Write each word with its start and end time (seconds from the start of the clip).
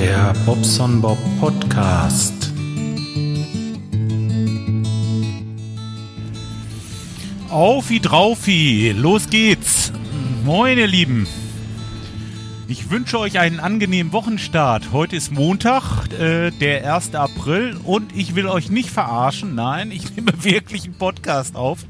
Der 0.00 0.32
Bobson 0.46 1.00
Bob 1.00 1.18
Podcast. 1.40 2.52
Auf 7.50 7.90
wie 7.90 7.98
draufi, 7.98 8.94
los 8.96 9.28
geht's. 9.28 9.92
Moin, 10.44 10.78
ihr 10.78 10.86
Lieben. 10.86 11.26
Ich 12.68 12.90
wünsche 12.90 13.18
euch 13.18 13.40
einen 13.40 13.58
angenehmen 13.58 14.12
Wochenstart. 14.12 14.92
Heute 14.92 15.16
ist 15.16 15.32
Montag, 15.32 16.06
äh, 16.12 16.52
der 16.52 16.94
1. 16.94 17.16
April 17.16 17.76
und 17.82 18.14
ich 18.16 18.36
will 18.36 18.46
euch 18.46 18.70
nicht 18.70 18.90
verarschen. 18.90 19.56
Nein, 19.56 19.90
ich 19.90 20.14
nehme 20.14 20.32
wirklich 20.44 20.84
einen 20.84 20.94
Podcast 20.94 21.56
auf. 21.56 21.80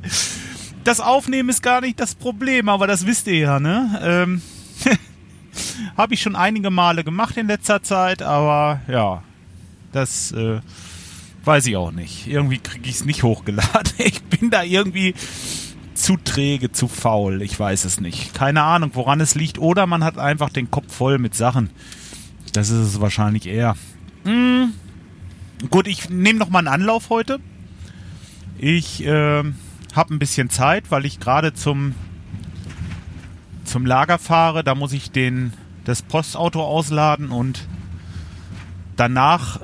Das 0.82 1.00
Aufnehmen 1.00 1.50
ist 1.50 1.62
gar 1.62 1.82
nicht 1.82 2.00
das 2.00 2.14
Problem, 2.14 2.70
aber 2.70 2.86
das 2.86 3.04
wisst 3.04 3.26
ihr 3.26 3.38
ja, 3.38 3.60
ne? 3.60 4.00
Ähm, 4.02 4.42
Habe 5.98 6.14
ich 6.14 6.22
schon 6.22 6.36
einige 6.36 6.70
Male 6.70 7.02
gemacht 7.02 7.36
in 7.36 7.48
letzter 7.48 7.82
Zeit, 7.82 8.22
aber 8.22 8.80
ja, 8.86 9.24
das 9.90 10.30
äh, 10.30 10.60
weiß 11.44 11.66
ich 11.66 11.76
auch 11.76 11.90
nicht. 11.90 12.28
Irgendwie 12.28 12.58
kriege 12.58 12.88
ich 12.88 12.94
es 12.94 13.04
nicht 13.04 13.24
hochgeladen. 13.24 13.92
Ich 13.98 14.22
bin 14.22 14.50
da 14.50 14.62
irgendwie 14.62 15.14
zu 15.94 16.16
träge, 16.16 16.70
zu 16.70 16.86
faul. 16.86 17.42
Ich 17.42 17.58
weiß 17.58 17.84
es 17.84 18.00
nicht. 18.00 18.32
Keine 18.32 18.62
Ahnung, 18.62 18.92
woran 18.94 19.20
es 19.20 19.34
liegt. 19.34 19.58
Oder 19.58 19.88
man 19.88 20.04
hat 20.04 20.18
einfach 20.18 20.50
den 20.50 20.70
Kopf 20.70 20.94
voll 20.94 21.18
mit 21.18 21.34
Sachen. 21.34 21.70
Das 22.52 22.70
ist 22.70 22.86
es 22.86 23.00
wahrscheinlich 23.00 23.46
eher. 23.46 23.74
Hm. 24.24 24.72
Gut, 25.68 25.88
ich 25.88 26.08
nehme 26.10 26.38
noch 26.38 26.48
mal 26.48 26.60
einen 26.60 26.68
Anlauf 26.68 27.10
heute. 27.10 27.40
Ich 28.56 29.04
äh, 29.04 29.42
habe 29.96 30.14
ein 30.14 30.20
bisschen 30.20 30.48
Zeit, 30.48 30.92
weil 30.92 31.04
ich 31.04 31.18
gerade 31.18 31.54
zum 31.54 31.96
zum 33.64 33.84
Lager 33.84 34.18
fahre. 34.18 34.62
Da 34.62 34.76
muss 34.76 34.92
ich 34.92 35.10
den 35.10 35.52
das 35.88 36.02
Postauto 36.02 36.62
ausladen 36.62 37.30
und 37.30 37.66
danach 38.96 39.60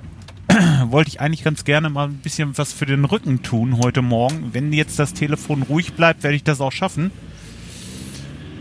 wollte 0.87 1.11
ich 1.11 1.21
eigentlich 1.21 1.45
ganz 1.45 1.65
gerne 1.65 1.91
mal 1.91 2.09
ein 2.09 2.17
bisschen 2.17 2.57
was 2.57 2.73
für 2.73 2.87
den 2.87 3.05
Rücken 3.05 3.43
tun 3.43 3.79
heute 3.83 4.01
Morgen. 4.01 4.55
Wenn 4.55 4.73
jetzt 4.73 4.99
das 4.99 5.13
Telefon 5.13 5.63
ruhig 5.63 5.93
bleibt, 5.93 6.23
werde 6.23 6.37
ich 6.37 6.43
das 6.43 6.63
auch 6.63 6.73
schaffen. 6.73 7.11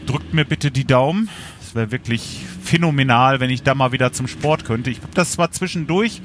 Drückt 0.06 0.34
mir 0.34 0.44
bitte 0.44 0.72
die 0.72 0.84
Daumen. 0.84 1.30
Es 1.62 1.74
wäre 1.74 1.92
wirklich 1.92 2.42
phänomenal, 2.62 3.40
wenn 3.40 3.50
ich 3.50 3.64
da 3.64 3.76
mal 3.76 3.94
wieder 3.94 4.12
zum 4.12 4.28
Sport 4.28 4.66
könnte. 4.66 4.90
Ich 4.90 4.98
habe 4.98 5.14
das 5.14 5.32
zwar 5.32 5.52
zwischendurch 5.52 6.22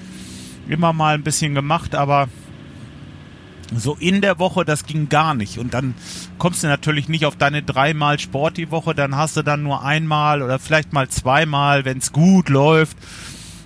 immer 0.69 0.93
mal 0.93 1.15
ein 1.15 1.23
bisschen 1.23 1.55
gemacht, 1.55 1.95
aber 1.95 2.29
so 3.75 3.97
in 4.01 4.21
der 4.21 4.39
Woche, 4.39 4.65
das 4.65 4.85
ging 4.87 5.09
gar 5.09 5.35
nicht. 5.35 5.59
Und 5.59 5.75
dann 5.75 5.95
kommst 6.39 6.63
du 6.63 6.69
natürlich 6.69 7.09
nicht 7.09 7.27
auf 7.27 7.37
deine 7.37 7.63
dreimal 7.63 8.19
Sport 8.19 8.57
die 8.57 8.71
Woche, 8.71 8.95
dann 8.95 9.17
hast 9.17 9.37
du 9.37 9.43
dann 9.43 9.63
nur 9.63 9.85
einmal 9.85 10.43
oder 10.43 10.59
vielleicht 10.59 10.93
mal 10.93 11.09
zweimal, 11.09 11.85
wenn 11.85 11.99
es 11.99 12.13
gut 12.13 12.49
läuft. 12.49 12.97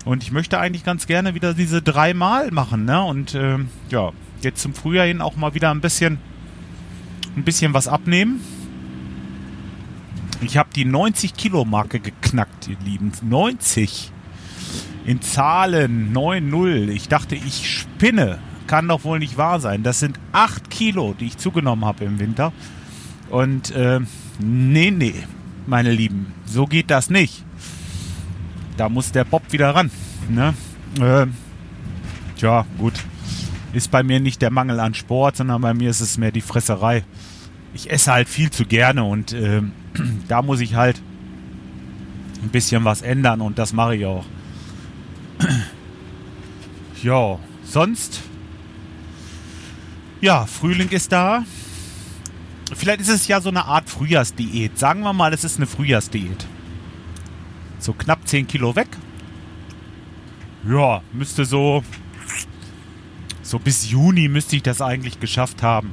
Und 0.05 0.23
ich 0.23 0.33
möchte 0.33 0.59
eigentlich 0.59 0.85
ganz 0.85 1.07
gerne 1.07 1.35
wieder 1.35 1.55
diese 1.55 1.81
dreimal 1.81 2.51
machen, 2.51 2.85
ne? 2.85 3.03
Und 3.05 3.35
äh, 3.35 3.59
ja, 3.89 4.11
jetzt 4.41 4.61
zum 4.61 4.75
Frühjahr 4.75 5.07
hin 5.07 5.21
auch 5.21 5.37
mal 5.37 5.55
wieder 5.55 5.71
ein 5.71 5.81
bisschen, 5.81 6.19
ein 7.37 7.45
bisschen 7.45 7.73
was 7.73 7.87
abnehmen. 7.87 8.41
Ich 10.41 10.57
habe 10.57 10.71
die 10.75 10.85
90 10.85 11.35
Kilo 11.35 11.65
Marke 11.65 12.01
geknackt, 12.01 12.67
ihr 12.67 12.77
Lieben. 12.85 13.13
90. 13.23 14.11
In 15.07 15.23
Zahlen 15.23 16.13
9-0. 16.13 16.89
Ich 16.89 17.07
dachte, 17.07 17.37
ich 17.37 17.71
spinne. 17.71 18.39
Kann 18.73 18.89
doch 18.89 19.05
wohl 19.05 19.19
nicht 19.19 19.37
wahr 19.37 19.61
sein. 19.61 19.83
Das 19.83 20.01
sind 20.01 20.19
8 20.33 20.71
Kilo, 20.71 21.15
die 21.19 21.27
ich 21.27 21.37
zugenommen 21.37 21.85
habe 21.85 22.05
im 22.05 22.19
Winter. 22.19 22.53
Und 23.29 23.71
äh, 23.73 24.01
nee, 24.41 24.91
nee, 24.91 25.15
meine 25.67 25.93
Lieben, 25.93 26.33
so 26.47 26.67
geht 26.67 26.91
das 26.91 27.11
nicht 27.11 27.45
da 28.77 28.89
muss 28.89 29.13
der 29.13 29.25
Bob 29.25 29.43
wieder 29.53 29.75
ran. 29.75 29.91
Ne? 30.29 30.55
Äh, 31.01 31.27
tja, 32.37 32.67
gut. 32.79 32.95
Ist 33.73 33.91
bei 33.91 34.03
mir 34.03 34.21
nicht 34.21 34.43
der 34.43 34.51
Mangel 34.51 34.81
an 34.81 34.95
Sport, 34.95 35.37
sondern 35.37 35.63
bei 35.63 35.75
mir 35.75 35.91
ist 35.91 36.01
es 36.01 36.19
mehr 36.19 36.33
die 36.33 36.41
Fresserei. 36.41 37.05
Ich 37.75 37.91
esse 37.91 38.13
halt 38.13 38.29
viel 38.29 38.51
zu 38.51 38.67
gerne 38.67 39.05
und 39.05 39.33
äh, 39.33 39.63
da 40.29 40.43
muss 40.43 40.61
ich 40.61 40.75
halt 40.75 41.01
ein 42.43 42.51
bisschen 42.51 42.85
was 42.85 43.03
ändern 43.03 43.41
und 43.41 43.59
das 43.59 43.73
mache 43.73 43.97
ich 43.97 44.05
auch. 44.05 44.25
ja, 47.03 47.39
sonst. 47.65 48.21
Ja, 50.23 50.47
Frühling 50.47 50.89
ist 50.89 51.13
da. 51.13 51.45
Vielleicht 52.75 53.03
ist 53.03 53.11
es 53.11 53.29
ja 53.29 53.43
so 53.43 53.51
eine 53.51 53.67
Art 53.67 53.91
Frühjahrsdiät. 53.91 54.79
Sagen 54.79 55.03
wir 55.03 55.13
mal, 55.13 55.35
es 55.35 55.45
ist 55.45 55.59
eine 55.59 55.67
Frühjahrsdiät 55.67 56.47
so 57.83 57.93
knapp 57.93 58.27
10 58.27 58.47
Kilo 58.47 58.75
weg. 58.77 58.89
Ja, 60.67 61.03
müsste 61.13 61.45
so, 61.45 61.83
so 63.43 63.59
bis 63.59 63.91
Juni 63.91 64.29
müsste 64.29 64.57
ich 64.57 64.63
das 64.63 64.81
eigentlich 64.81 65.21
geschafft 65.21 65.63
haben. 65.63 65.91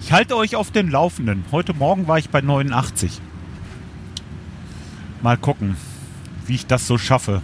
Ich 0.00 0.12
halte 0.12 0.36
euch 0.36 0.56
auf 0.56 0.70
den 0.70 0.90
Laufenden. 0.90 1.44
Heute 1.50 1.74
Morgen 1.74 2.08
war 2.08 2.18
ich 2.18 2.28
bei 2.28 2.40
89. 2.40 3.20
Mal 5.22 5.38
gucken, 5.38 5.76
wie 6.46 6.56
ich 6.56 6.66
das 6.66 6.86
so 6.86 6.98
schaffe. 6.98 7.42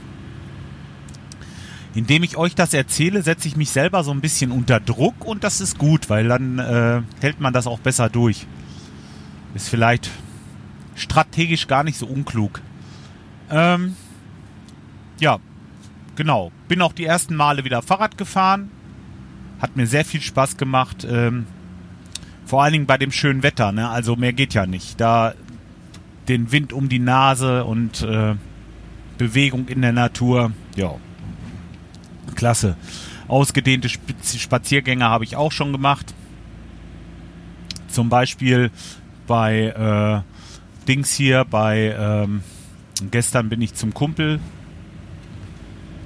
Indem 1.98 2.22
ich 2.22 2.36
euch 2.36 2.54
das 2.54 2.74
erzähle, 2.74 3.22
setze 3.22 3.48
ich 3.48 3.56
mich 3.56 3.70
selber 3.70 4.04
so 4.04 4.12
ein 4.12 4.20
bisschen 4.20 4.52
unter 4.52 4.78
Druck 4.78 5.24
und 5.24 5.42
das 5.42 5.60
ist 5.60 5.78
gut, 5.78 6.08
weil 6.08 6.28
dann 6.28 6.60
äh, 6.60 7.02
hält 7.20 7.40
man 7.40 7.52
das 7.52 7.66
auch 7.66 7.80
besser 7.80 8.08
durch. 8.08 8.46
Ist 9.56 9.68
vielleicht 9.68 10.08
strategisch 10.94 11.66
gar 11.66 11.82
nicht 11.82 11.98
so 11.98 12.06
unklug. 12.06 12.60
Ähm, 13.50 13.96
ja, 15.18 15.40
genau. 16.14 16.52
Bin 16.68 16.82
auch 16.82 16.92
die 16.92 17.04
ersten 17.04 17.34
Male 17.34 17.64
wieder 17.64 17.82
Fahrrad 17.82 18.16
gefahren. 18.16 18.70
Hat 19.58 19.74
mir 19.74 19.88
sehr 19.88 20.04
viel 20.04 20.20
Spaß 20.20 20.56
gemacht. 20.56 21.04
Ähm, 21.10 21.48
vor 22.44 22.62
allen 22.62 22.74
Dingen 22.74 22.86
bei 22.86 22.96
dem 22.96 23.10
schönen 23.10 23.42
Wetter. 23.42 23.72
Ne? 23.72 23.88
Also 23.88 24.14
mehr 24.14 24.32
geht 24.32 24.54
ja 24.54 24.66
nicht. 24.66 25.00
Da 25.00 25.34
den 26.28 26.52
Wind 26.52 26.72
um 26.72 26.88
die 26.88 27.00
Nase 27.00 27.64
und 27.64 28.02
äh, 28.02 28.36
Bewegung 29.18 29.66
in 29.66 29.82
der 29.82 29.92
Natur. 29.92 30.52
Ja, 30.76 30.94
klasse. 32.34 32.76
Ausgedehnte 33.26 33.88
Spaziergänge 33.88 35.04
habe 35.04 35.24
ich 35.24 35.36
auch 35.36 35.52
schon 35.52 35.72
gemacht. 35.72 36.14
Zum 37.88 38.08
Beispiel 38.08 38.70
bei 39.26 40.24
äh, 40.24 40.86
Dings 40.88 41.12
hier, 41.12 41.44
bei 41.44 41.94
ähm, 41.98 42.42
gestern 43.10 43.48
bin 43.48 43.60
ich 43.60 43.74
zum 43.74 43.92
Kumpel 43.94 44.40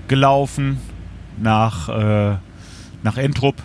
gelaufen 0.08 0.78
nach, 1.40 1.88
äh, 1.88 2.36
nach 3.02 3.16
Entrup. 3.16 3.56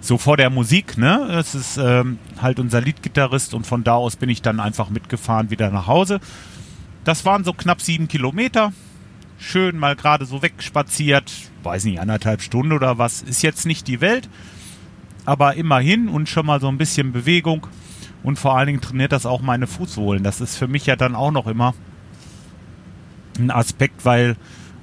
So 0.00 0.18
vor 0.18 0.36
der 0.36 0.50
Musik, 0.50 0.98
ne? 0.98 1.36
Es 1.36 1.54
ist 1.54 1.78
ähm, 1.78 2.18
halt 2.40 2.60
unser 2.60 2.80
Liedgitarrist 2.80 3.54
und 3.54 3.66
von 3.66 3.82
da 3.82 3.94
aus 3.94 4.14
bin 4.16 4.28
ich 4.28 4.40
dann 4.40 4.60
einfach 4.60 4.88
mitgefahren 4.88 5.50
wieder 5.50 5.70
nach 5.70 5.88
Hause. 5.88 6.20
Das 7.02 7.24
waren 7.24 7.42
so 7.42 7.52
knapp 7.52 7.80
sieben 7.80 8.06
Kilometer. 8.06 8.72
Schön 9.38 9.78
mal 9.78 9.96
gerade 9.96 10.24
so 10.24 10.42
wegspaziert. 10.42 11.32
Weiß 11.62 11.84
nicht, 11.84 12.00
anderthalb 12.00 12.42
Stunden 12.42 12.72
oder 12.72 12.98
was. 12.98 13.22
Ist 13.22 13.42
jetzt 13.42 13.66
nicht 13.66 13.86
die 13.86 14.00
Welt. 14.00 14.28
Aber 15.24 15.54
immerhin 15.54 16.08
und 16.08 16.28
schon 16.28 16.46
mal 16.46 16.60
so 16.60 16.68
ein 16.68 16.78
bisschen 16.78 17.12
Bewegung. 17.12 17.66
Und 18.22 18.38
vor 18.38 18.56
allen 18.56 18.66
Dingen 18.66 18.80
trainiert 18.80 19.12
das 19.12 19.26
auch 19.26 19.42
meine 19.42 19.66
Fußsohlen. 19.66 20.22
Das 20.22 20.40
ist 20.40 20.56
für 20.56 20.68
mich 20.68 20.86
ja 20.86 20.96
dann 20.96 21.14
auch 21.14 21.30
noch 21.30 21.46
immer 21.46 21.74
ein 23.38 23.50
Aspekt, 23.50 24.04
weil 24.04 24.36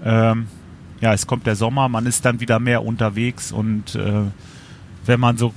ähm, 0.03 0.47
ja, 1.01 1.13
es 1.13 1.27
kommt 1.27 1.45
der 1.47 1.55
Sommer, 1.55 1.89
man 1.89 2.05
ist 2.05 2.23
dann 2.25 2.39
wieder 2.39 2.59
mehr 2.59 2.85
unterwegs 2.85 3.51
und 3.51 3.95
äh, 3.95 4.21
wenn 5.05 5.19
man 5.19 5.37
so, 5.37 5.53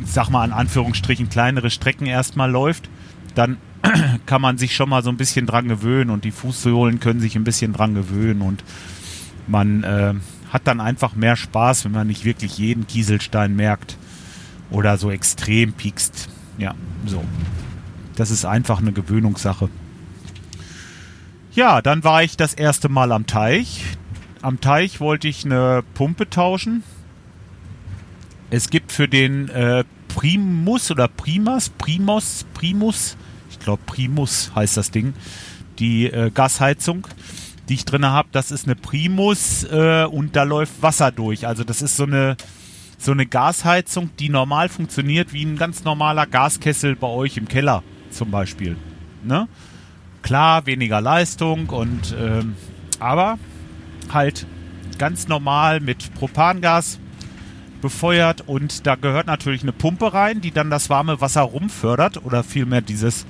ich 0.00 0.12
sag 0.12 0.28
mal 0.28 0.44
in 0.44 0.52
Anführungsstrichen, 0.52 1.28
kleinere 1.28 1.70
Strecken 1.70 2.06
erstmal 2.06 2.50
läuft, 2.50 2.88
dann 3.34 3.56
kann 4.26 4.42
man 4.42 4.58
sich 4.58 4.74
schon 4.74 4.88
mal 4.88 5.02
so 5.02 5.10
ein 5.10 5.16
bisschen 5.16 5.46
dran 5.46 5.68
gewöhnen 5.68 6.10
und 6.10 6.24
die 6.24 6.30
Fußsohlen 6.30 7.00
können 7.00 7.20
sich 7.20 7.36
ein 7.36 7.44
bisschen 7.44 7.72
dran 7.72 7.94
gewöhnen 7.94 8.42
und 8.42 8.64
man 9.46 9.82
äh, 9.82 10.14
hat 10.52 10.66
dann 10.66 10.80
einfach 10.80 11.14
mehr 11.14 11.36
Spaß, 11.36 11.84
wenn 11.84 11.92
man 11.92 12.06
nicht 12.06 12.24
wirklich 12.24 12.58
jeden 12.58 12.86
Kieselstein 12.86 13.56
merkt 13.56 13.96
oder 14.70 14.98
so 14.98 15.10
extrem 15.10 15.72
piekst. 15.72 16.28
Ja, 16.58 16.74
so. 17.06 17.24
Das 18.16 18.30
ist 18.30 18.44
einfach 18.44 18.80
eine 18.80 18.92
Gewöhnungssache. 18.92 19.68
Ja, 21.52 21.82
dann 21.82 22.04
war 22.04 22.22
ich 22.22 22.36
das 22.36 22.54
erste 22.54 22.88
Mal 22.88 23.12
am 23.12 23.26
Teich. 23.26 23.84
Am 24.42 24.60
Teich 24.60 25.00
wollte 25.00 25.26
ich 25.28 25.44
eine 25.44 25.82
Pumpe 25.94 26.28
tauschen. 26.28 26.82
Es 28.50 28.70
gibt 28.70 28.92
für 28.92 29.08
den 29.08 29.48
äh, 29.48 29.84
Primus 30.08 30.90
oder 30.90 31.08
Primas, 31.08 31.70
Primos, 31.70 32.44
Primus, 32.54 33.16
ich 33.50 33.58
glaube 33.58 33.82
Primus 33.86 34.52
heißt 34.54 34.76
das 34.76 34.90
Ding, 34.90 35.14
die 35.78 36.06
äh, 36.06 36.30
Gasheizung, 36.30 37.06
die 37.68 37.74
ich 37.74 37.84
drin 37.84 38.06
habe, 38.06 38.28
das 38.32 38.50
ist 38.50 38.66
eine 38.66 38.76
Primus 38.76 39.64
äh, 39.64 40.04
und 40.04 40.36
da 40.36 40.44
läuft 40.44 40.82
Wasser 40.82 41.10
durch. 41.12 41.46
Also 41.46 41.64
das 41.64 41.82
ist 41.82 41.96
so 41.96 42.04
eine 42.04 42.36
so 42.98 43.12
eine 43.12 43.24
Gasheizung, 43.24 44.10
die 44.18 44.28
normal 44.28 44.68
funktioniert 44.68 45.32
wie 45.32 45.44
ein 45.44 45.56
ganz 45.56 45.84
normaler 45.84 46.26
Gaskessel 46.26 46.96
bei 46.96 47.06
euch 47.06 47.38
im 47.38 47.48
Keller 47.48 47.82
zum 48.10 48.30
Beispiel. 48.30 48.76
Ne? 49.24 49.48
Klar, 50.20 50.66
weniger 50.66 51.00
Leistung 51.00 51.70
und 51.70 52.14
ähm, 52.20 52.56
aber 52.98 53.38
halt 54.12 54.46
ganz 54.98 55.28
normal 55.28 55.80
mit 55.80 56.14
Propangas 56.14 56.98
befeuert 57.80 58.42
und 58.46 58.86
da 58.86 58.94
gehört 58.94 59.26
natürlich 59.26 59.62
eine 59.62 59.72
Pumpe 59.72 60.12
rein, 60.12 60.40
die 60.40 60.50
dann 60.50 60.70
das 60.70 60.90
warme 60.90 61.20
Wasser 61.20 61.42
rumfördert 61.42 62.24
oder 62.24 62.42
vielmehr 62.42 62.80
dieses, 62.80 63.26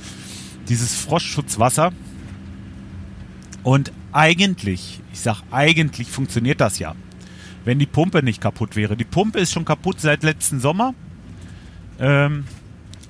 dieses 0.69 0.95
Frostschutzwasser. 0.97 1.93
Und 3.63 3.93
eigentlich, 4.13 5.01
ich 5.13 5.21
sag 5.21 5.43
eigentlich 5.51 6.09
funktioniert 6.09 6.61
das 6.61 6.79
ja, 6.79 6.95
wenn 7.65 7.79
die 7.79 7.87
Pumpe 7.87 8.23
nicht 8.23 8.41
kaputt 8.41 8.77
wäre. 8.77 8.97
Die 8.97 9.05
Pumpe 9.05 9.39
ist 9.39 9.53
schon 9.53 9.65
kaputt 9.65 10.01
seit 10.01 10.23
letzten 10.23 10.61
Sommer. 10.61 10.95
Ähm, 11.99 12.45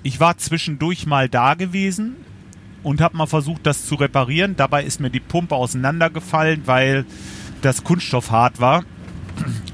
ich 0.03 0.21
war 0.21 0.39
zwischendurch 0.39 1.07
mal 1.07 1.29
da 1.29 1.55
gewesen 1.55 2.17
und 2.83 3.01
habe 3.01 3.17
mal 3.17 3.27
versucht, 3.27 3.67
das 3.67 3.87
zu 3.87 3.95
reparieren. 3.95 4.57
Dabei 4.57 4.85
ist 4.85 5.01
mir 5.01 5.11
die 5.11 5.21
Pumpe 5.21 5.55
auseinandergefallen, 5.55 6.63
weil 6.67 7.05
das 7.63 7.85
Kunststoff 7.85 8.31
hart 8.31 8.61
war. 8.61 8.85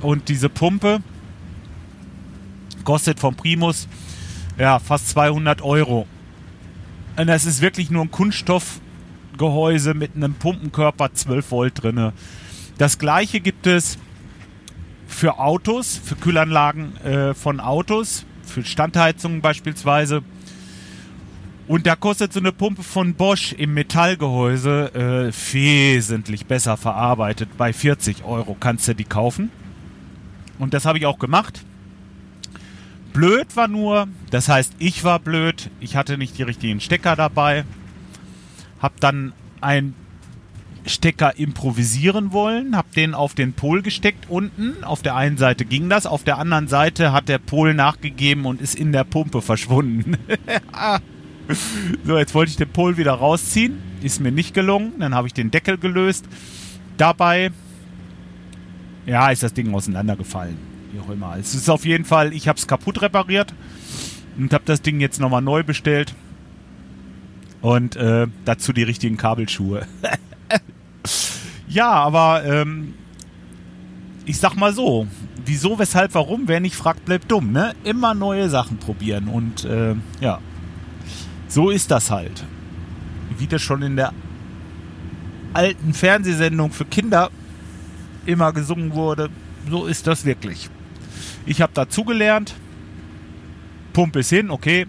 Und 0.02 0.28
diese 0.28 0.48
Pumpe 0.48 1.00
kostet 2.86 3.20
vom 3.20 3.34
Primus 3.34 3.86
ja 4.56 4.78
fast 4.78 5.10
200 5.10 5.60
Euro. 5.60 6.06
Und 7.16 7.26
das 7.26 7.44
ist 7.44 7.60
wirklich 7.60 7.90
nur 7.90 8.02
ein 8.02 8.10
Kunststoffgehäuse 8.10 9.92
mit 9.92 10.16
einem 10.16 10.32
Pumpenkörper 10.32 11.12
12 11.12 11.50
Volt 11.50 11.82
drinne. 11.82 12.14
Das 12.78 12.98
gleiche 12.98 13.40
gibt 13.40 13.66
es 13.66 13.98
für 15.06 15.38
Autos, 15.38 16.00
für 16.02 16.16
Kühlanlagen 16.16 16.96
äh, 16.98 17.34
von 17.34 17.60
Autos, 17.60 18.24
für 18.42 18.64
Standheizungen 18.64 19.40
beispielsweise. 19.40 20.22
Und 21.68 21.86
da 21.86 21.96
kostet 21.96 22.32
so 22.32 22.38
eine 22.38 22.52
Pumpe 22.52 22.84
von 22.84 23.14
Bosch 23.14 23.52
im 23.52 23.74
Metallgehäuse 23.74 25.32
äh, 25.32 25.52
wesentlich 25.52 26.46
besser 26.46 26.76
verarbeitet. 26.76 27.48
Bei 27.58 27.72
40 27.72 28.24
Euro 28.24 28.56
kannst 28.58 28.86
du 28.86 28.94
die 28.94 29.04
kaufen. 29.04 29.50
Und 30.60 30.74
das 30.74 30.84
habe 30.84 30.98
ich 30.98 31.06
auch 31.06 31.18
gemacht. 31.18 31.65
Blöd 33.16 33.56
war 33.56 33.66
nur, 33.66 34.08
das 34.30 34.50
heißt, 34.50 34.74
ich 34.78 35.02
war 35.02 35.18
blöd. 35.18 35.70
Ich 35.80 35.96
hatte 35.96 36.18
nicht 36.18 36.36
die 36.36 36.42
richtigen 36.42 36.80
Stecker 36.80 37.16
dabei. 37.16 37.64
Hab 38.82 39.00
dann 39.00 39.32
einen 39.62 39.94
Stecker 40.84 41.38
improvisieren 41.38 42.32
wollen, 42.32 42.76
hab 42.76 42.92
den 42.92 43.14
auf 43.14 43.32
den 43.32 43.54
Pol 43.54 43.80
gesteckt 43.80 44.26
unten. 44.28 44.84
Auf 44.84 45.00
der 45.00 45.16
einen 45.16 45.38
Seite 45.38 45.64
ging 45.64 45.88
das, 45.88 46.04
auf 46.04 46.24
der 46.24 46.36
anderen 46.36 46.68
Seite 46.68 47.10
hat 47.14 47.30
der 47.30 47.38
Pol 47.38 47.72
nachgegeben 47.72 48.44
und 48.44 48.60
ist 48.60 48.74
in 48.74 48.92
der 48.92 49.04
Pumpe 49.04 49.40
verschwunden. 49.40 50.18
so, 52.04 52.18
jetzt 52.18 52.34
wollte 52.34 52.50
ich 52.50 52.58
den 52.58 52.68
Pol 52.68 52.98
wieder 52.98 53.14
rausziehen. 53.14 53.78
Ist 54.02 54.20
mir 54.20 54.30
nicht 54.30 54.52
gelungen. 54.52 54.92
Dann 54.98 55.14
habe 55.14 55.26
ich 55.26 55.32
den 55.32 55.50
Deckel 55.50 55.78
gelöst. 55.78 56.26
Dabei, 56.98 57.50
ja, 59.06 59.30
ist 59.30 59.42
das 59.42 59.54
Ding 59.54 59.72
auseinandergefallen. 59.72 60.75
Wie 60.96 61.00
auch 61.00 61.10
immer. 61.10 61.36
Es 61.38 61.54
ist 61.54 61.68
auf 61.68 61.84
jeden 61.84 62.04
Fall, 62.04 62.32
ich 62.32 62.48
habe 62.48 62.58
es 62.58 62.66
kaputt 62.66 63.02
repariert 63.02 63.52
und 64.38 64.52
habe 64.54 64.64
das 64.64 64.80
Ding 64.80 64.98
jetzt 65.00 65.20
nochmal 65.20 65.42
neu 65.42 65.62
bestellt. 65.62 66.14
Und 67.60 67.96
äh, 67.96 68.26
dazu 68.44 68.72
die 68.72 68.82
richtigen 68.82 69.16
Kabelschuhe. 69.18 69.86
ja, 71.68 71.90
aber 71.90 72.44
ähm, 72.44 72.94
ich 74.24 74.38
sag 74.38 74.54
mal 74.54 74.72
so, 74.72 75.06
wieso, 75.44 75.78
weshalb, 75.78 76.14
warum, 76.14 76.48
wer 76.48 76.60
nicht 76.60 76.76
fragt, 76.76 77.04
bleibt 77.04 77.30
dumm, 77.30 77.52
ne? 77.52 77.74
Immer 77.84 78.14
neue 78.14 78.48
Sachen 78.48 78.78
probieren 78.78 79.28
und 79.28 79.64
äh, 79.64 79.96
ja, 80.20 80.40
so 81.48 81.68
ist 81.68 81.90
das 81.90 82.10
halt. 82.10 82.44
Wie 83.36 83.46
das 83.46 83.60
schon 83.60 83.82
in 83.82 83.96
der 83.96 84.14
alten 85.52 85.92
Fernsehsendung 85.92 86.70
für 86.70 86.86
Kinder 86.86 87.30
immer 88.24 88.52
gesungen 88.52 88.94
wurde, 88.94 89.28
so 89.68 89.86
ist 89.86 90.06
das 90.06 90.24
wirklich. 90.24 90.70
Ich 91.46 91.62
habe 91.62 91.72
dazugelernt, 91.72 92.54
pumpe 93.92 94.18
es 94.18 94.28
hin, 94.28 94.50
okay, 94.50 94.86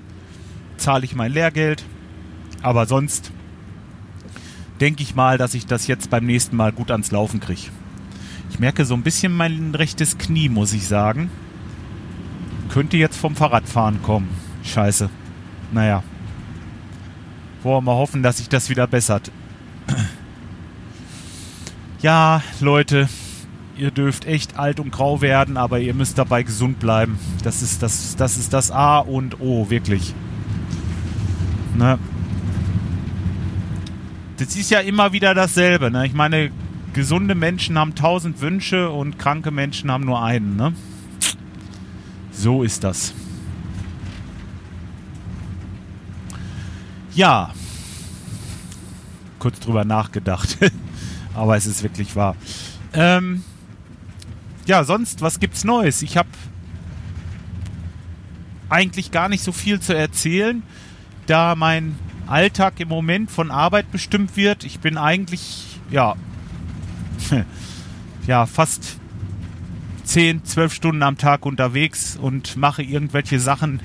zahle 0.77 1.05
ich 1.05 1.15
mein 1.15 1.31
Lehrgeld, 1.31 1.85
aber 2.63 2.87
sonst 2.87 3.31
denke 4.81 5.03
ich 5.03 5.15
mal, 5.15 5.37
dass 5.37 5.53
ich 5.53 5.67
das 5.67 5.87
jetzt 5.87 6.09
beim 6.09 6.25
nächsten 6.25 6.55
Mal 6.55 6.71
gut 6.71 6.91
ans 6.91 7.11
Laufen 7.11 7.39
kriege. 7.39 7.69
Ich 8.49 8.59
merke 8.59 8.85
so 8.85 8.95
ein 8.95 9.03
bisschen 9.03 9.33
mein 9.33 9.75
rechtes 9.75 10.17
Knie, 10.17 10.49
muss 10.49 10.73
ich 10.73 10.87
sagen. 10.87 11.29
Könnte 12.69 12.97
jetzt 12.97 13.17
vom 13.17 13.35
Fahrradfahren 13.35 14.01
kommen. 14.01 14.29
Scheiße. 14.63 15.09
Naja. 15.71 16.03
Wollen 17.63 17.77
wir 17.77 17.91
mal 17.91 17.97
hoffen, 17.97 18.23
dass 18.23 18.37
sich 18.37 18.49
das 18.49 18.69
wieder 18.69 18.87
bessert. 18.87 19.31
Ja, 21.99 22.43
Leute, 22.59 23.09
ihr 23.77 23.91
dürft 23.91 24.25
echt 24.25 24.57
alt 24.57 24.79
und 24.79 24.91
grau 24.91 25.21
werden, 25.21 25.57
aber 25.57 25.79
ihr 25.79 25.93
müsst 25.93 26.17
dabei 26.17 26.43
gesund 26.43 26.79
bleiben. 26.79 27.19
Das 27.43 27.61
ist 27.61 27.83
das, 27.83 28.15
das 28.15 28.37
ist 28.37 28.53
das 28.53 28.71
A 28.71 28.99
und 28.99 29.39
O, 29.39 29.69
wirklich. 29.69 30.13
Ne? 31.75 31.99
Das 34.37 34.55
ist 34.55 34.69
ja 34.69 34.79
immer 34.79 35.13
wieder 35.13 35.33
dasselbe. 35.33 35.91
Ne? 35.91 36.05
Ich 36.05 36.13
meine, 36.13 36.51
gesunde 36.93 37.35
Menschen 37.35 37.77
haben 37.77 37.95
tausend 37.95 38.41
Wünsche 38.41 38.89
und 38.89 39.19
kranke 39.19 39.51
Menschen 39.51 39.91
haben 39.91 40.05
nur 40.05 40.23
einen. 40.23 40.55
Ne? 40.55 40.73
So 42.31 42.63
ist 42.63 42.83
das. 42.83 43.13
Ja, 47.13 47.51
kurz 49.39 49.59
drüber 49.59 49.85
nachgedacht. 49.85 50.57
Aber 51.33 51.55
es 51.55 51.65
ist 51.65 51.83
wirklich 51.83 52.15
wahr. 52.15 52.35
Ähm, 52.93 53.43
ja, 54.67 54.83
sonst, 54.83 55.21
was 55.21 55.39
gibt's 55.39 55.63
Neues? 55.63 56.01
Ich 56.01 56.17
habe 56.17 56.29
eigentlich 58.69 59.11
gar 59.11 59.29
nicht 59.29 59.43
so 59.43 59.51
viel 59.51 59.79
zu 59.79 59.95
erzählen, 59.95 60.61
da 61.25 61.55
mein 61.55 61.95
Alltag 62.27 62.79
im 62.79 62.89
Moment 62.89 63.31
von 63.31 63.49
Arbeit 63.49 63.91
bestimmt 63.91 64.35
wird. 64.35 64.65
Ich 64.65 64.79
bin 64.79 64.97
eigentlich, 64.97 65.79
ja, 65.89 66.15
ja, 68.27 68.45
fast 68.45 68.99
10, 70.03 70.43
12 70.43 70.73
Stunden 70.73 71.03
am 71.03 71.17
Tag 71.17 71.45
unterwegs 71.45 72.17
und 72.17 72.57
mache 72.57 72.83
irgendwelche 72.83 73.39
Sachen, 73.39 73.79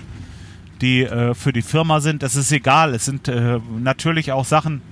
die 0.80 1.02
äh, 1.02 1.34
für 1.34 1.52
die 1.52 1.62
Firma 1.62 2.00
sind. 2.00 2.24
Das 2.24 2.34
ist 2.34 2.50
egal. 2.50 2.94
Es 2.94 3.04
sind 3.04 3.28
äh, 3.28 3.60
natürlich 3.78 4.32
auch 4.32 4.44
Sachen 4.44 4.82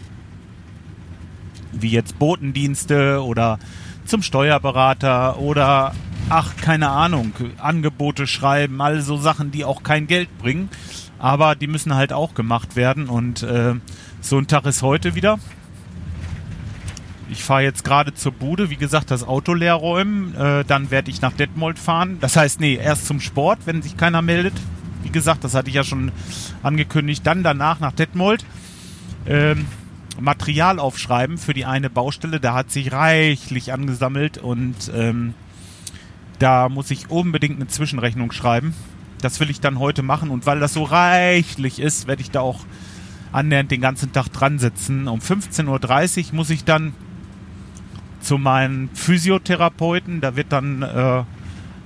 wie 1.73 1.91
jetzt 1.91 2.19
Botendienste 2.19 3.23
oder 3.23 3.59
zum 4.11 4.23
Steuerberater 4.23 5.39
oder 5.39 5.95
ach, 6.29 6.57
keine 6.57 6.91
Ahnung, 6.91 7.33
Angebote 7.59 8.27
schreiben, 8.27 8.81
all 8.81 9.01
so 9.01 9.17
Sachen, 9.17 9.51
die 9.51 9.65
auch 9.65 9.83
kein 9.83 10.07
Geld 10.07 10.37
bringen. 10.39 10.69
Aber 11.19 11.55
die 11.55 11.67
müssen 11.67 11.95
halt 11.95 12.13
auch 12.13 12.35
gemacht 12.35 12.77
werden 12.77 13.09
und 13.09 13.43
äh, 13.43 13.75
so 14.21 14.39
ein 14.39 14.47
Tag 14.47 14.67
ist 14.67 14.83
heute 14.83 15.15
wieder. 15.15 15.39
Ich 17.31 17.45
fahre 17.45 17.63
jetzt 17.63 17.85
gerade 17.85 18.13
zur 18.13 18.33
Bude, 18.33 18.71
wie 18.71 18.77
gesagt, 18.77 19.11
das 19.13 19.23
Auto 19.23 19.55
leer 19.55 19.75
räumen. 19.75 20.35
Äh, 20.35 20.65
dann 20.65 20.91
werde 20.91 21.11
ich 21.11 21.21
nach 21.21 21.33
Detmold 21.33 21.79
fahren. 21.79 22.19
Das 22.21 22.37
heißt, 22.37 22.59
nee, 22.59 22.75
erst 22.75 23.07
zum 23.07 23.21
Sport, 23.21 23.61
wenn 23.67 23.83
sich 23.83 23.97
keiner 23.97 24.23
meldet. 24.23 24.55
Wie 25.05 25.11
gesagt, 25.11 25.45
das 25.45 25.55
hatte 25.55 25.69
ich 25.69 25.75
ja 25.75 25.85
schon 25.85 26.11
angekündigt. 26.65 27.25
Dann 27.25 27.45
danach 27.45 27.79
nach 27.79 27.93
Detmold. 27.93 28.45
Ähm, 29.27 29.67
Material 30.19 30.79
aufschreiben 30.79 31.39
für 31.39 31.55
die 31.55 31.65
eine 31.65 31.91
Baustelle. 31.91 32.41
Da 32.41 32.55
hat 32.55 32.71
sich 32.71 32.93
reichlich 32.93 33.73
angesammelt 33.73 34.39
und 34.39 34.91
ähm, 34.95 35.35
da 36.39 36.69
muss 36.69 36.91
ich 36.91 37.11
unbedingt 37.11 37.57
eine 37.57 37.69
Zwischenrechnung 37.69 38.33
schreiben. 38.33 38.75
Das 39.21 39.39
will 39.41 39.51
ich 39.51 39.61
dann 39.61 39.79
heute 39.79 40.03
machen 40.03 40.31
und 40.31 40.47
weil 40.47 40.61
das 40.61 40.73
so 40.73 40.83
reichlich 40.83 41.79
ist, 41.79 42.07
werde 42.07 42.23
ich 42.23 42.31
da 42.31 42.41
auch 42.41 42.65
annähernd 43.33 43.71
den 43.71 43.81
ganzen 43.81 44.13
Tag 44.13 44.29
dran 44.29 44.59
sitzen. 44.59 45.07
Um 45.09 45.21
15.30 45.21 46.31
Uhr 46.31 46.35
muss 46.35 46.51
ich 46.51 46.65
dann 46.65 46.95
zu 48.21 48.39
meinem 48.39 48.89
Physiotherapeuten. 48.95 50.21
Da 50.21 50.37
wird 50.37 50.53
dann 50.53 50.83
äh, 50.83 51.25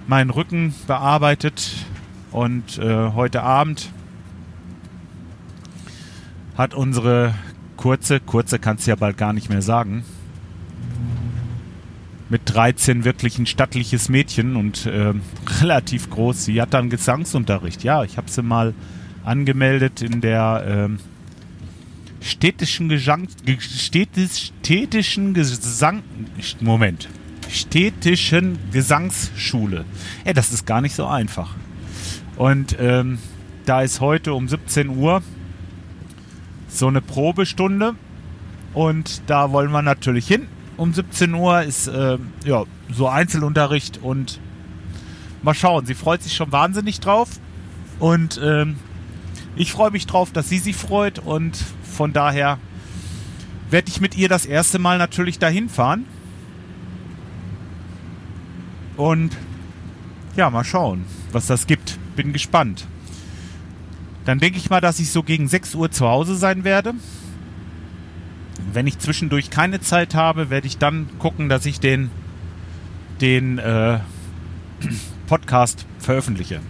mein 0.06 0.30
Rücken 0.30 0.74
bearbeitet 0.86 1.72
und 2.30 2.78
äh, 2.78 3.10
heute 3.10 3.42
Abend 3.42 3.90
hat 6.56 6.74
unsere 6.74 7.34
kurze, 7.84 8.18
kurze 8.18 8.58
kannst 8.58 8.86
du 8.86 8.92
ja 8.92 8.96
bald 8.96 9.18
gar 9.18 9.34
nicht 9.34 9.50
mehr 9.50 9.60
sagen, 9.60 10.04
mit 12.30 12.40
13 12.46 13.04
wirklich 13.04 13.38
ein 13.38 13.44
stattliches 13.44 14.08
Mädchen 14.08 14.56
und 14.56 14.86
äh, 14.86 15.12
relativ 15.60 16.08
groß. 16.08 16.46
Sie 16.46 16.62
hat 16.62 16.72
dann 16.72 16.88
Gesangsunterricht. 16.88 17.84
Ja, 17.84 18.02
ich 18.02 18.16
habe 18.16 18.30
sie 18.30 18.40
mal 18.40 18.72
angemeldet 19.22 20.00
in 20.00 20.22
der 20.22 20.88
äh, 20.88 22.24
städtischen 22.24 22.88
Gesang, 22.88 23.28
städtisch, 23.58 24.52
städtischen 24.62 25.34
Gesang, 25.34 26.02
Moment, 26.60 27.10
städtischen 27.50 28.58
Gesangsschule. 28.72 29.84
Ja, 30.24 30.32
das 30.32 30.54
ist 30.54 30.64
gar 30.64 30.80
nicht 30.80 30.94
so 30.94 31.04
einfach. 31.04 31.54
Und 32.36 32.78
ähm, 32.80 33.18
da 33.66 33.82
ist 33.82 34.00
heute 34.00 34.32
um 34.32 34.48
17 34.48 34.88
Uhr 34.88 35.22
so 36.78 36.88
eine 36.88 37.00
Probestunde 37.00 37.94
und 38.72 39.22
da 39.28 39.52
wollen 39.52 39.70
wir 39.70 39.82
natürlich 39.82 40.26
hin 40.26 40.48
um 40.76 40.92
17 40.92 41.34
Uhr 41.34 41.62
ist 41.62 41.86
äh, 41.88 42.18
ja 42.44 42.64
so 42.92 43.08
Einzelunterricht 43.08 43.98
und 44.02 44.40
mal 45.42 45.54
schauen. 45.54 45.86
Sie 45.86 45.94
freut 45.94 46.22
sich 46.22 46.34
schon 46.34 46.52
wahnsinnig 46.52 47.00
drauf 47.00 47.28
und 47.98 48.40
ähm, 48.42 48.76
ich 49.56 49.72
freue 49.72 49.90
mich 49.90 50.06
drauf, 50.06 50.32
dass 50.32 50.48
sie 50.48 50.58
sich 50.58 50.76
freut 50.76 51.18
und 51.18 51.56
von 51.82 52.12
daher 52.12 52.58
werde 53.70 53.88
ich 53.88 54.00
mit 54.00 54.16
ihr 54.16 54.28
das 54.28 54.46
erste 54.46 54.78
Mal 54.78 54.98
natürlich 54.98 55.38
dahin 55.38 55.68
fahren. 55.68 56.06
Und 58.96 59.36
ja, 60.36 60.50
mal 60.50 60.64
schauen, 60.64 61.04
was 61.32 61.46
das 61.46 61.66
gibt. 61.66 61.98
Bin 62.16 62.32
gespannt. 62.32 62.86
Dann 64.24 64.38
denke 64.38 64.58
ich 64.58 64.70
mal, 64.70 64.80
dass 64.80 64.98
ich 65.00 65.10
so 65.10 65.22
gegen 65.22 65.48
6 65.48 65.74
Uhr 65.74 65.90
zu 65.90 66.08
Hause 66.08 66.36
sein 66.36 66.64
werde. 66.64 66.94
Wenn 68.72 68.86
ich 68.86 68.98
zwischendurch 68.98 69.50
keine 69.50 69.80
Zeit 69.80 70.14
habe, 70.14 70.50
werde 70.50 70.66
ich 70.66 70.78
dann 70.78 71.08
gucken, 71.18 71.48
dass 71.48 71.66
ich 71.66 71.80
den, 71.80 72.10
den 73.20 73.58
äh, 73.58 73.98
Podcast 75.26 75.86
veröffentliche. 75.98 76.60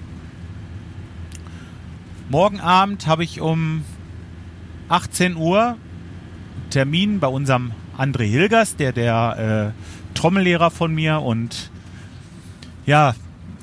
Morgen 2.29 2.61
Abend 2.61 3.07
habe 3.07 3.23
ich 3.23 3.41
um 3.41 3.85
18 4.89 5.37
Uhr 5.37 5.77
Termin 6.71 7.21
bei 7.21 7.29
unserem 7.29 7.73
André 7.97 8.25
Hilgers, 8.25 8.77
der 8.77 8.93
der 8.93 9.73
äh, 9.75 10.19
Trommellehrer 10.19 10.71
von 10.71 10.93
mir 10.95 11.21
und 11.21 11.71
ja, 12.87 13.15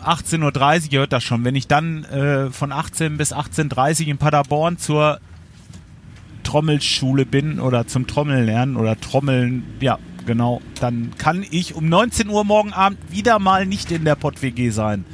18.30 0.04 0.86
Uhr, 0.88 0.94
ihr 0.94 1.00
hört 1.00 1.14
das 1.14 1.24
schon, 1.24 1.44
wenn 1.44 1.56
ich 1.56 1.68
dann 1.68 2.04
äh, 2.06 2.50
von 2.50 2.72
18 2.72 3.18
bis 3.18 3.34
18.30 3.34 4.02
Uhr 4.02 4.08
in 4.10 4.18
Paderborn 4.18 4.78
zur 4.78 5.20
Trommelschule 6.44 7.26
bin 7.26 7.60
oder 7.60 7.88
zum 7.88 8.08
Trommeln 8.08 8.46
lernen 8.46 8.76
oder 8.76 9.00
Trommeln, 9.00 9.64
ja, 9.80 10.00
genau, 10.26 10.62
dann 10.80 11.12
kann 11.18 11.46
ich 11.50 11.76
um 11.76 11.88
19 11.88 12.30
Uhr 12.30 12.44
morgen 12.44 12.74
Abend 12.74 13.00
wieder 13.10 13.40
mal 13.40 13.66
nicht 13.66 13.92
in 13.92 14.06
der 14.06 14.16
Pott-WG 14.16 14.70
sein. 14.72 15.06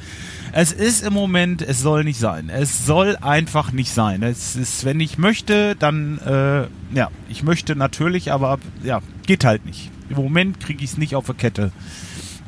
Es 0.52 0.72
ist 0.72 1.04
im 1.04 1.12
Moment, 1.12 1.62
es 1.62 1.82
soll 1.82 2.04
nicht 2.04 2.18
sein. 2.18 2.48
Es 2.48 2.86
soll 2.86 3.16
einfach 3.20 3.70
nicht 3.72 3.92
sein. 3.92 4.22
Es 4.22 4.56
ist, 4.56 4.84
wenn 4.84 4.98
ich 4.98 5.18
möchte, 5.18 5.76
dann, 5.76 6.18
äh, 6.18 6.96
ja, 6.96 7.10
ich 7.28 7.42
möchte 7.42 7.76
natürlich, 7.76 8.32
aber 8.32 8.58
ja, 8.82 9.02
geht 9.26 9.44
halt 9.44 9.66
nicht. 9.66 9.90
Im 10.08 10.16
Moment 10.16 10.58
kriege 10.58 10.82
ich 10.82 10.92
es 10.92 10.96
nicht 10.98 11.14
auf 11.14 11.26
der 11.26 11.34
Kette. 11.34 11.70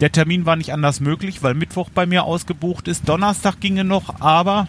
Der 0.00 0.12
Termin 0.12 0.46
war 0.46 0.56
nicht 0.56 0.72
anders 0.72 1.00
möglich, 1.00 1.42
weil 1.42 1.54
Mittwoch 1.54 1.90
bei 1.90 2.06
mir 2.06 2.24
ausgebucht 2.24 2.88
ist. 2.88 3.08
Donnerstag 3.08 3.60
ginge 3.60 3.84
noch, 3.84 4.20
aber 4.20 4.66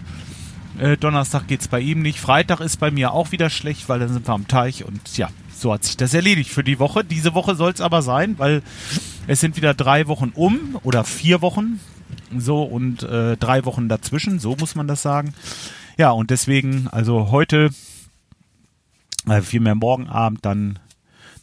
äh, 0.77 0.97
Donnerstag 0.97 1.47
geht 1.47 1.61
es 1.61 1.67
bei 1.69 1.79
ihm 1.79 2.01
nicht. 2.01 2.19
Freitag 2.19 2.59
ist 2.59 2.77
bei 2.77 2.91
mir 2.91 3.13
auch 3.13 3.31
wieder 3.31 3.49
schlecht, 3.49 3.87
weil 3.87 3.99
dann 3.99 4.11
sind 4.11 4.27
wir 4.27 4.33
am 4.33 4.47
Teich 4.47 4.83
und 4.83 5.17
ja, 5.17 5.29
so 5.57 5.73
hat 5.73 5.83
sich 5.85 5.95
das 5.95 6.13
erledigt 6.13 6.49
für 6.49 6.63
die 6.63 6.79
Woche. 6.79 7.03
Diese 7.05 7.33
Woche 7.33 7.55
soll 7.55 7.71
es 7.71 7.81
aber 7.81 8.01
sein, 8.01 8.37
weil 8.39 8.61
es 9.27 9.39
sind 9.39 9.55
wieder 9.55 9.73
drei 9.73 10.07
Wochen 10.07 10.31
um 10.35 10.77
oder 10.83 11.03
vier 11.03 11.41
Wochen. 11.41 11.79
So 12.37 12.63
und 12.63 13.03
äh, 13.03 13.37
drei 13.37 13.63
Wochen 13.65 13.87
dazwischen, 13.87 14.39
so 14.39 14.55
muss 14.59 14.75
man 14.75 14.87
das 14.87 15.01
sagen. 15.01 15.33
Ja, 15.97 16.11
und 16.11 16.29
deswegen, 16.29 16.87
also 16.89 17.31
heute, 17.31 17.69
äh, 19.29 19.41
vielmehr 19.41 19.75
morgen 19.75 20.07
Abend 20.07 20.45
dann 20.45 20.79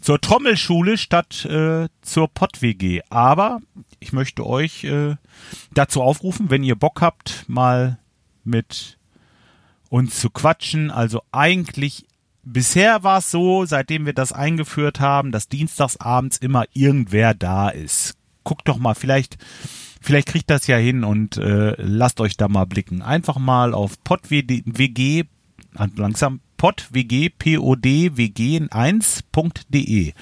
zur 0.01 0.21
Trommelschule 0.21 0.99
statt 0.99 1.45
äh, 1.45 1.89
zur 2.03 2.29
Pott-WG. 2.29 3.03
Aber 3.11 3.61
ich 4.01 4.13
möchte 4.13 4.47
euch 4.47 4.85
äh, 4.85 5.17
dazu 5.73 6.03
aufrufen, 6.03 6.51
wenn 6.51 6.65
ihr 6.65 6.77
Bock 6.77 7.01
habt, 7.01 7.45
mal 7.49 7.99
mit 8.45 8.99
uns 9.89 10.21
zu 10.21 10.31
quatschen. 10.31 10.91
Also 10.91 11.23
eigentlich 11.33 12.07
bisher 12.43 13.03
war 13.03 13.19
es 13.19 13.31
so, 13.31 13.65
seitdem 13.65 14.07
wir 14.07 14.15
das 14.15 14.33
eingeführt 14.33 15.01
haben, 15.01 15.33
dass 15.33 15.49
dienstagsabends 15.49 16.39
immer 16.39 16.65
irgendwer 16.73 17.35
da 17.35 17.69
ist. 17.69 18.15
Guckt 18.45 18.69
doch 18.69 18.79
mal, 18.79 18.95
vielleicht 18.95 19.37
vielleicht 20.01 20.29
kriegt 20.29 20.49
das 20.51 20.67
ja 20.67 20.77
hin 20.77 21.05
und 21.05 21.37
äh, 21.37 21.75
lasst 21.77 22.21
euch 22.21 22.37
da 22.37 22.49
mal 22.49 22.65
blicken. 22.65 23.03
Einfach 23.03 23.37
mal 23.37 23.75
auf 23.75 24.03
podwg 24.05 25.27
langsam 25.97 26.41
podwg 26.59 27.31
podwg 27.39 28.41
1.de. 28.69 30.13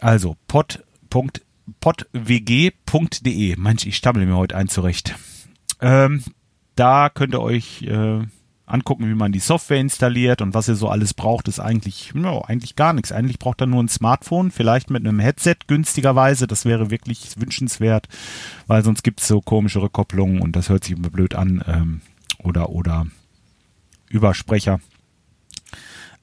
Also 0.00 0.36
pod. 0.48 0.82
podwg.de. 1.80 3.56
Mensch, 3.56 3.86
ich 3.86 3.96
stammle 3.96 4.24
mir 4.26 4.36
heute 4.36 4.56
ein 4.56 4.68
zurecht. 4.68 5.16
Ähm, 5.80 6.22
da 6.76 7.10
könnt 7.10 7.34
ihr 7.34 7.42
euch 7.42 7.82
äh, 7.82 8.20
angucken, 8.66 9.08
wie 9.08 9.14
man 9.14 9.32
die 9.32 9.40
Software 9.40 9.80
installiert 9.80 10.42
und 10.42 10.54
was 10.54 10.68
ihr 10.68 10.76
so 10.76 10.88
alles 10.88 11.12
braucht, 11.12 11.48
ist 11.48 11.58
eigentlich, 11.58 12.14
no, 12.14 12.42
eigentlich 12.42 12.76
gar 12.76 12.92
nichts. 12.92 13.10
Eigentlich 13.12 13.38
braucht 13.38 13.60
ihr 13.60 13.66
nur 13.66 13.82
ein 13.82 13.88
Smartphone, 13.88 14.50
vielleicht 14.50 14.90
mit 14.90 15.06
einem 15.06 15.18
Headset 15.18 15.56
günstigerweise. 15.66 16.46
Das 16.46 16.64
wäre 16.64 16.90
wirklich 16.90 17.34
wünschenswert, 17.36 18.08
weil 18.66 18.84
sonst 18.84 19.02
gibt 19.02 19.20
es 19.20 19.28
so 19.28 19.40
komische 19.40 19.82
Rückkopplungen 19.82 20.40
und 20.40 20.54
das 20.56 20.68
hört 20.68 20.84
sich 20.84 20.96
immer 20.96 21.10
blöd 21.10 21.34
an. 21.34 21.64
Ähm, 21.66 22.00
oder, 22.38 22.70
oder 22.70 23.06
Übersprecher. 24.08 24.80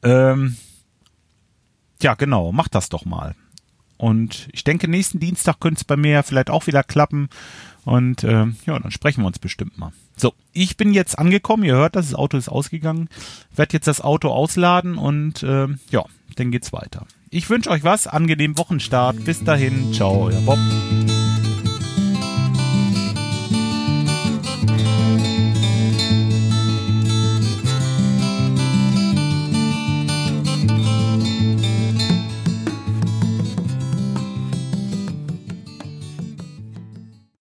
Ähm, 0.03 0.57
ja, 2.01 2.13
genau, 2.15 2.51
macht 2.51 2.75
das 2.75 2.89
doch 2.89 3.05
mal. 3.05 3.35
Und 3.97 4.47
ich 4.53 4.63
denke, 4.63 4.87
nächsten 4.87 5.19
Dienstag 5.19 5.59
könnte 5.59 5.79
es 5.79 5.83
bei 5.83 5.97
mir 5.97 6.21
vielleicht 6.23 6.49
auch 6.49 6.67
wieder 6.67 6.83
klappen. 6.83 7.29
Und 7.83 8.23
äh, 8.23 8.45
ja, 8.65 8.79
dann 8.79 8.91
sprechen 8.91 9.23
wir 9.23 9.27
uns 9.27 9.39
bestimmt 9.39 9.77
mal. 9.77 9.91
So, 10.15 10.33
ich 10.53 10.77
bin 10.77 10.93
jetzt 10.93 11.17
angekommen. 11.17 11.63
Ihr 11.63 11.75
hört 11.75 11.95
das, 11.95 12.07
das 12.07 12.15
Auto 12.15 12.37
ist 12.37 12.49
ausgegangen. 12.49 13.09
Werde 13.55 13.73
jetzt 13.73 13.87
das 13.87 14.01
Auto 14.01 14.29
ausladen 14.29 14.97
und 14.97 15.41
äh, 15.43 15.67
ja, 15.89 16.05
dann 16.35 16.51
geht's 16.51 16.73
weiter. 16.73 17.07
Ich 17.29 17.49
wünsche 17.49 17.69
euch 17.69 17.83
was, 17.83 18.07
angenehmen 18.07 18.57
Wochenstart. 18.57 19.23
Bis 19.25 19.43
dahin, 19.43 19.93
ciao, 19.93 20.25
euer 20.25 20.41
Bob. 20.41 20.59